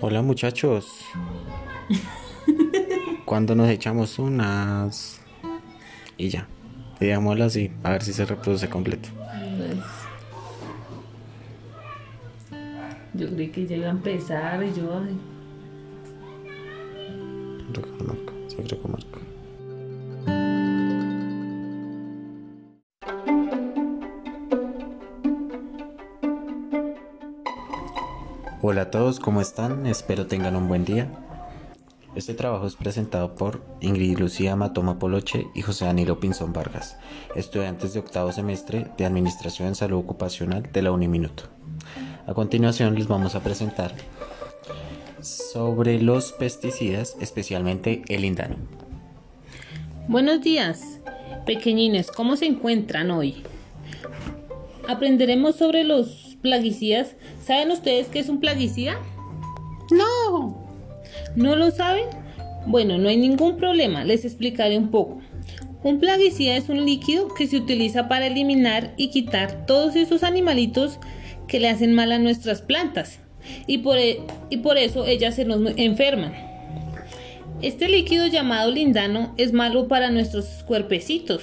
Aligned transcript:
Hola 0.00 0.22
muchachos. 0.22 1.04
Cuando 3.24 3.56
nos 3.56 3.68
echamos 3.68 4.18
unas 4.20 5.20
y 6.16 6.28
ya. 6.28 6.46
Digámoslo 7.00 7.44
así, 7.44 7.72
a 7.82 7.90
ver 7.90 8.02
si 8.02 8.12
se 8.12 8.24
reproduce 8.24 8.68
completo. 8.68 9.08
Pues, 9.56 9.76
yo 13.14 13.34
creí 13.34 13.48
que 13.48 13.66
ya 13.66 13.76
iba 13.76 13.88
a 13.88 13.90
empezar 13.90 14.62
y 14.62 14.72
yo. 14.72 15.00
ay, 15.00 15.18
Reconozco, 17.72 18.32
sí, 18.48 18.56
Hola 28.60 28.82
a 28.82 28.90
todos, 28.90 29.20
¿cómo 29.20 29.40
están? 29.40 29.86
Espero 29.86 30.26
tengan 30.26 30.56
un 30.56 30.66
buen 30.66 30.84
día. 30.84 31.06
Este 32.16 32.34
trabajo 32.34 32.66
es 32.66 32.74
presentado 32.74 33.36
por 33.36 33.62
Ingrid 33.80 34.18
Lucía 34.18 34.56
Matoma 34.56 34.98
Poloche 34.98 35.46
y 35.54 35.62
José 35.62 35.84
Danilo 35.84 36.18
Pinzón 36.18 36.52
Vargas, 36.52 36.98
estudiantes 37.36 37.94
de 37.94 38.00
octavo 38.00 38.32
semestre 38.32 38.88
de 38.96 39.04
Administración 39.04 39.68
en 39.68 39.74
Salud 39.76 40.00
Ocupacional 40.00 40.72
de 40.72 40.82
la 40.82 40.90
Uniminuto. 40.90 41.44
A 42.26 42.34
continuación 42.34 42.96
les 42.96 43.06
vamos 43.06 43.36
a 43.36 43.44
presentar 43.44 43.94
sobre 45.20 46.02
los 46.02 46.32
pesticidas, 46.32 47.16
especialmente 47.20 48.02
el 48.08 48.22
lindano. 48.22 48.56
Buenos 50.08 50.42
días, 50.42 50.98
pequeñines, 51.46 52.10
¿cómo 52.10 52.34
se 52.34 52.46
encuentran 52.46 53.12
hoy? 53.12 53.44
Aprenderemos 54.88 55.54
sobre 55.54 55.84
los 55.84 56.27
plaguicidas. 56.38 57.14
¿Saben 57.44 57.70
ustedes 57.70 58.08
qué 58.08 58.18
es 58.20 58.28
un 58.28 58.40
plaguicida? 58.40 58.98
No. 59.90 60.66
¿No 61.36 61.56
lo 61.56 61.70
saben? 61.70 62.06
Bueno, 62.66 62.98
no 62.98 63.08
hay 63.08 63.16
ningún 63.16 63.56
problema, 63.56 64.04
les 64.04 64.24
explicaré 64.24 64.76
un 64.76 64.90
poco. 64.90 65.20
Un 65.82 66.00
plaguicida 66.00 66.56
es 66.56 66.68
un 66.68 66.84
líquido 66.84 67.28
que 67.34 67.46
se 67.46 67.56
utiliza 67.56 68.08
para 68.08 68.26
eliminar 68.26 68.94
y 68.96 69.08
quitar 69.10 69.64
todos 69.66 69.96
esos 69.96 70.24
animalitos 70.24 70.98
que 71.46 71.60
le 71.60 71.68
hacen 71.68 71.94
mal 71.94 72.12
a 72.12 72.18
nuestras 72.18 72.60
plantas 72.62 73.20
y 73.66 73.78
por, 73.78 73.96
e- 73.96 74.20
y 74.50 74.58
por 74.58 74.76
eso 74.76 75.06
ellas 75.06 75.36
se 75.36 75.44
nos 75.44 75.60
enferman. 75.76 76.34
Este 77.62 77.88
líquido 77.88 78.26
llamado 78.26 78.70
lindano 78.70 79.32
es 79.36 79.52
malo 79.52 79.88
para 79.88 80.10
nuestros 80.10 80.62
cuerpecitos. 80.64 81.42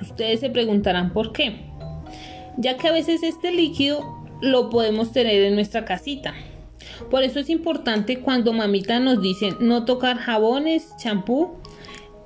Ustedes 0.00 0.40
se 0.40 0.50
preguntarán 0.50 1.12
por 1.12 1.32
qué. 1.32 1.56
Ya 2.56 2.76
que 2.76 2.88
a 2.88 2.92
veces 2.92 3.22
este 3.22 3.52
líquido 3.52 4.21
lo 4.42 4.68
podemos 4.70 5.12
tener 5.12 5.40
en 5.44 5.54
nuestra 5.54 5.86
casita. 5.86 6.34
Por 7.10 7.22
eso 7.22 7.38
es 7.38 7.48
importante 7.48 8.20
cuando 8.20 8.52
mamita 8.52 8.98
nos 8.98 9.22
dice 9.22 9.54
no 9.60 9.84
tocar 9.84 10.18
jabones, 10.18 10.94
champú 10.98 11.54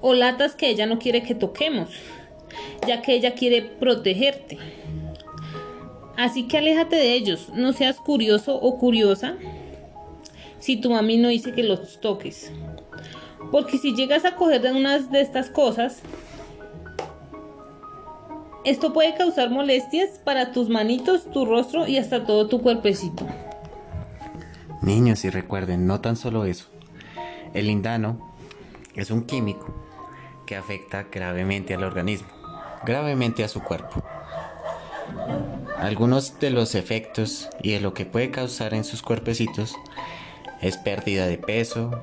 o 0.00 0.14
latas 0.14 0.54
que 0.54 0.70
ella 0.70 0.86
no 0.86 0.98
quiere 0.98 1.22
que 1.22 1.34
toquemos, 1.34 1.90
ya 2.86 3.02
que 3.02 3.14
ella 3.14 3.34
quiere 3.34 3.62
protegerte. 3.62 4.58
Así 6.16 6.48
que 6.48 6.56
aléjate 6.56 6.96
de 6.96 7.12
ellos, 7.12 7.50
no 7.54 7.74
seas 7.74 7.98
curioso 7.98 8.56
o 8.56 8.78
curiosa 8.78 9.36
si 10.58 10.78
tu 10.78 10.90
mami 10.90 11.18
no 11.18 11.28
dice 11.28 11.52
que 11.52 11.62
los 11.62 12.00
toques. 12.00 12.50
Porque 13.52 13.76
si 13.76 13.94
llegas 13.94 14.24
a 14.24 14.36
coger 14.36 14.62
de 14.62 14.72
unas 14.72 15.10
de 15.10 15.20
estas 15.20 15.50
cosas, 15.50 16.00
esto 18.66 18.92
puede 18.92 19.14
causar 19.14 19.48
molestias 19.48 20.18
para 20.24 20.50
tus 20.50 20.68
manitos, 20.68 21.30
tu 21.30 21.46
rostro 21.46 21.86
y 21.86 21.98
hasta 21.98 22.26
todo 22.26 22.48
tu 22.48 22.60
cuerpecito. 22.60 23.24
Niños, 24.82 25.24
y 25.24 25.30
recuerden, 25.30 25.86
no 25.86 26.00
tan 26.00 26.16
solo 26.16 26.44
eso. 26.44 26.66
El 27.54 27.68
lindano 27.68 28.34
es 28.96 29.12
un 29.12 29.22
químico 29.22 29.72
que 30.46 30.56
afecta 30.56 31.04
gravemente 31.12 31.74
al 31.74 31.84
organismo, 31.84 32.26
gravemente 32.84 33.44
a 33.44 33.48
su 33.48 33.62
cuerpo. 33.62 34.02
Algunos 35.78 36.40
de 36.40 36.50
los 36.50 36.74
efectos 36.74 37.48
y 37.62 37.70
de 37.70 37.80
lo 37.80 37.94
que 37.94 38.04
puede 38.04 38.32
causar 38.32 38.74
en 38.74 38.82
sus 38.82 39.00
cuerpecitos 39.00 39.76
es 40.60 40.76
pérdida 40.76 41.28
de 41.28 41.38
peso, 41.38 42.02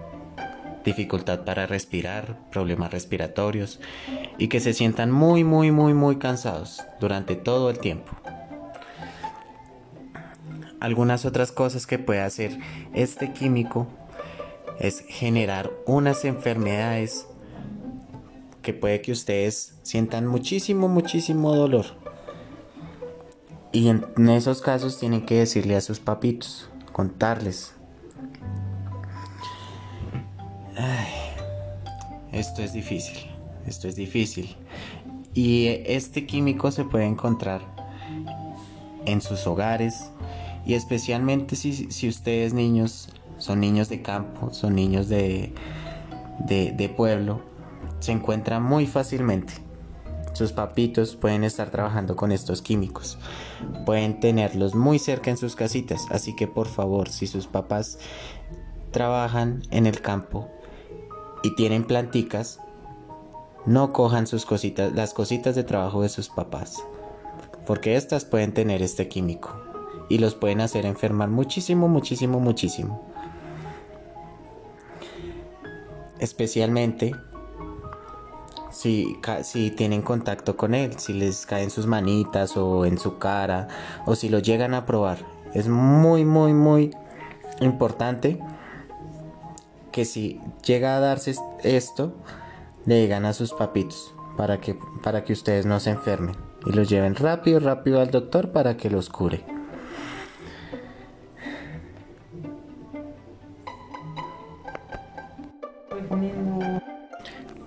dificultad 0.83 1.45
para 1.45 1.66
respirar, 1.66 2.38
problemas 2.51 2.91
respiratorios 2.91 3.79
y 4.38 4.47
que 4.47 4.59
se 4.59 4.73
sientan 4.73 5.11
muy, 5.11 5.44
muy, 5.44 5.71
muy, 5.71 5.94
muy 5.94 6.17
cansados 6.17 6.81
durante 6.99 7.35
todo 7.35 7.69
el 7.69 7.79
tiempo. 7.79 8.11
Algunas 10.79 11.25
otras 11.25 11.51
cosas 11.51 11.88
que 11.88 11.99
puede 11.99 12.21
hacer 12.21 12.59
este 12.94 13.31
químico 13.31 13.88
es 14.79 15.05
generar 15.07 15.71
unas 15.85 16.25
enfermedades 16.25 17.27
que 18.61 18.73
puede 18.73 19.01
que 19.01 19.11
ustedes 19.11 19.77
sientan 19.83 20.25
muchísimo, 20.25 20.88
muchísimo 20.88 21.55
dolor. 21.55 21.85
Y 23.71 23.88
en 23.89 24.29
esos 24.29 24.61
casos 24.61 25.00
tienen 25.00 25.25
que 25.25 25.39
decirle 25.39 25.75
a 25.75 25.81
sus 25.81 26.00
papitos, 26.00 26.69
contarles. 26.91 27.73
Esto 32.31 32.63
es 32.63 32.73
difícil, 32.73 33.17
esto 33.67 33.88
es 33.88 33.95
difícil. 33.95 34.56
Y 35.34 35.67
este 35.85 36.25
químico 36.25 36.72
se 36.72 36.84
puede 36.84 37.06
encontrar 37.06 37.61
en 39.06 39.22
sus 39.22 39.45
hogares 39.47 40.09
y 40.66 40.73
especialmente 40.73 41.56
si, 41.56 41.91
si 41.91 42.07
ustedes 42.07 42.53
niños 42.53 43.09
son 43.38 43.59
niños 43.59 43.89
de 43.89 44.01
campo, 44.01 44.53
son 44.53 44.75
niños 44.75 45.09
de, 45.09 45.53
de, 46.47 46.72
de 46.72 46.89
pueblo, 46.89 47.41
se 48.00 48.12
encuentra 48.12 48.59
muy 48.59 48.88
fácilmente. 48.88 49.53
Sus 50.33 50.51
papitos 50.51 51.16
pueden 51.16 51.44
estar 51.44 51.69
trabajando 51.69 52.16
con 52.16 52.31
estos 52.31 52.63
químicos. 52.63 53.19
Pueden 53.85 54.19
tenerlos 54.19 54.73
muy 54.73 54.97
cerca 54.97 55.29
en 55.29 55.38
sus 55.38 55.56
casitas. 55.56 56.07
Así 56.09 56.35
que 56.35 56.47
por 56.47 56.67
favor, 56.67 57.09
si 57.09 57.28
sus 57.28 57.45
papás 57.45 58.00
trabajan 58.91 59.62
en 59.69 59.85
el 59.85 60.01
campo 60.01 60.50
y 61.43 61.55
tienen 61.55 61.83
planticas, 61.83 62.59
no 63.65 63.93
cojan 63.93 64.25
sus 64.25 64.45
cositas, 64.45 64.93
las 64.93 65.13
cositas 65.13 65.55
de 65.55 65.63
trabajo 65.63 66.01
de 66.01 66.09
sus 66.09 66.29
papás. 66.29 66.83
Porque 67.67 67.95
estas 67.95 68.25
pueden 68.25 68.53
tener 68.53 68.81
este 68.81 69.07
químico. 69.07 69.55
Y 70.09 70.17
los 70.17 70.35
pueden 70.35 70.61
hacer 70.61 70.85
enfermar 70.85 71.29
muchísimo, 71.29 71.87
muchísimo, 71.87 72.39
muchísimo. 72.39 73.07
Especialmente 76.19 77.13
si, 78.71 79.17
si 79.43 79.71
tienen 79.71 80.01
contacto 80.01 80.57
con 80.57 80.73
él, 80.73 80.97
si 80.97 81.13
les 81.13 81.45
cae 81.45 81.63
en 81.63 81.69
sus 81.69 81.87
manitas 81.87 82.57
o 82.57 82.85
en 82.85 82.97
su 82.97 83.17
cara, 83.17 83.67
o 84.05 84.15
si 84.15 84.29
lo 84.29 84.39
llegan 84.39 84.73
a 84.73 84.85
probar. 84.85 85.19
Es 85.53 85.67
muy, 85.67 86.25
muy, 86.25 86.53
muy 86.53 86.91
importante 87.61 88.39
que 89.93 90.03
si 90.03 90.41
llega 90.65 90.97
a 90.97 90.99
darse 90.99 91.31
es- 91.31 91.41
esto, 91.63 92.13
le 92.85 92.99
digan 92.99 93.25
a 93.25 93.31
sus 93.31 93.53
papitos 93.53 94.13
para 94.35 94.59
que, 94.59 94.75
para 95.03 95.23
que 95.23 95.31
ustedes 95.31 95.65
no 95.65 95.79
se 95.79 95.91
enfermen 95.91 96.35
y 96.65 96.71
los 96.73 96.89
lleven 96.89 97.15
rápido, 97.15 97.59
rápido 97.61 98.01
al 98.01 98.11
doctor 98.11 98.51
para 98.51 98.75
que 98.75 98.89
los 98.89 99.09
cure. 99.09 99.45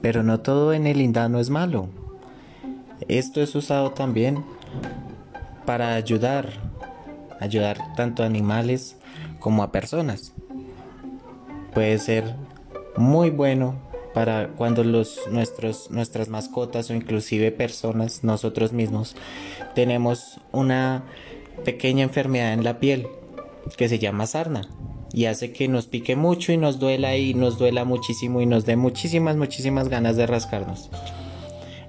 Pero 0.00 0.22
no 0.22 0.40
todo 0.40 0.72
en 0.72 0.86
el 0.86 0.98
lindano 0.98 1.40
es 1.40 1.50
malo. 1.50 1.88
Esto 3.08 3.40
es 3.40 3.54
usado 3.54 3.90
también 3.92 4.44
para 5.64 5.94
ayudar, 5.94 6.48
ayudar 7.40 7.78
tanto 7.96 8.22
a 8.22 8.26
animales 8.26 8.96
como 9.40 9.62
a 9.62 9.72
personas. 9.72 10.32
Puede 11.76 11.98
ser 11.98 12.36
muy 12.96 13.28
bueno 13.28 13.74
para 14.14 14.48
cuando 14.48 14.82
los 14.82 15.20
nuestros 15.30 15.90
nuestras 15.90 16.30
mascotas 16.30 16.88
o 16.88 16.94
inclusive 16.94 17.52
personas, 17.52 18.24
nosotros 18.24 18.72
mismos 18.72 19.14
tenemos 19.74 20.40
una 20.52 21.04
pequeña 21.66 22.04
enfermedad 22.04 22.54
en 22.54 22.64
la 22.64 22.80
piel 22.80 23.08
que 23.76 23.90
se 23.90 23.98
llama 23.98 24.26
sarna 24.26 24.70
y 25.12 25.26
hace 25.26 25.52
que 25.52 25.68
nos 25.68 25.86
pique 25.86 26.16
mucho 26.16 26.50
y 26.50 26.56
nos 26.56 26.78
duela 26.78 27.14
y 27.18 27.34
nos 27.34 27.58
duela 27.58 27.84
muchísimo 27.84 28.40
y 28.40 28.46
nos 28.46 28.64
dé 28.64 28.76
muchísimas 28.76 29.36
muchísimas 29.36 29.90
ganas 29.90 30.16
de 30.16 30.26
rascarnos. 30.26 30.88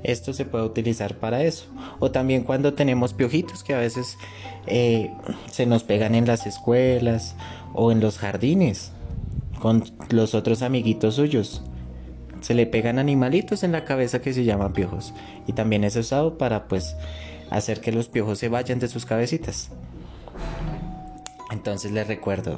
Esto 0.03 0.33
se 0.33 0.43
puede 0.43 0.65
utilizar 0.65 1.15
para 1.15 1.43
eso. 1.43 1.67
O 1.99 2.11
también 2.11 2.43
cuando 2.43 2.73
tenemos 2.73 3.13
piojitos 3.13 3.63
que 3.63 3.73
a 3.73 3.79
veces 3.79 4.17
eh, 4.65 5.13
se 5.49 5.65
nos 5.65 5.83
pegan 5.83 6.13
en 6.13 6.27
las 6.27 6.45
escuelas 6.45 7.37
o 7.73 7.93
en 7.93 8.01
los 8.01 8.17
jardines 8.17 8.91
con 9.67 9.83
los 10.11 10.33
otros 10.33 10.61
amiguitos 10.61 11.15
suyos. 11.15 11.61
Se 12.39 12.53
le 12.53 12.67
pegan 12.67 12.99
animalitos 12.99 13.63
en 13.63 13.73
la 13.73 13.83
cabeza 13.83 14.21
que 14.21 14.31
se 14.31 14.45
llaman 14.45 14.71
piojos. 14.71 15.13
Y 15.45 15.51
también 15.51 15.83
es 15.83 15.97
usado 15.97 16.37
para 16.37 16.69
pues 16.69 16.95
hacer 17.49 17.81
que 17.81 17.91
los 17.91 18.07
piojos 18.07 18.39
se 18.39 18.47
vayan 18.47 18.79
de 18.79 18.87
sus 18.87 19.05
cabecitas. 19.05 19.71
Entonces 21.51 21.91
les 21.91 22.07
recuerdo. 22.07 22.57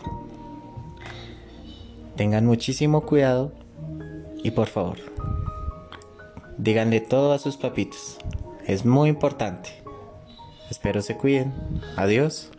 tengan 2.15 2.45
muchísimo 2.45 3.01
cuidado 3.07 3.53
y 4.43 4.51
por 4.51 4.67
favor, 4.67 4.99
díganle 6.59 7.01
todo 7.01 7.33
a 7.33 7.39
sus 7.39 7.57
papitos. 7.57 8.19
Es 8.67 8.85
muy 8.85 9.09
importante. 9.09 9.71
Espero 10.69 11.01
se 11.01 11.17
cuiden. 11.17 11.51
Adiós. 11.97 12.51